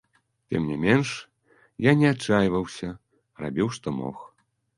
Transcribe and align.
Тым 0.51 0.61
не 0.69 0.77
менш, 0.85 1.09
я 1.89 1.93
не 2.01 2.07
адчайваўся, 2.13 2.89
рабіў, 3.45 3.67
што 3.79 3.87
мог. 4.01 4.27